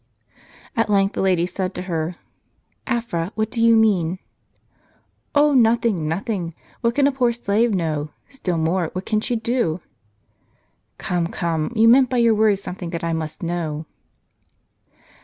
At 0.75 0.89
length 0.89 1.13
the 1.13 1.21
lady 1.21 1.45
said 1.45 1.75
to 1.75 1.83
her:" 1.83 2.15
Afra, 2.97 3.31
what 3.35 3.51
do 3.51 3.63
you 3.63 3.75
mean?" 3.75 4.17
"Oh, 5.35 5.53
nothing, 5.53 6.07
nothing. 6.07 6.55
What 6.79 6.95
can 6.95 7.05
a 7.05 7.11
poor 7.11 7.31
slave 7.31 7.75
know? 7.75 8.09
Still 8.27 8.57
more, 8.57 8.89
what 8.93 9.05
can 9.05 9.21
she 9.21 9.35
do? 9.35 9.79
""Come, 10.97 11.27
come, 11.27 11.71
you 11.75 11.87
meant 11.87 12.09
by 12.09 12.17
your 12.17 12.33
words 12.33 12.63
something 12.63 12.89
that 12.89 13.03
I 13.03 13.13
must 13.13 13.43
know." 13.43 13.85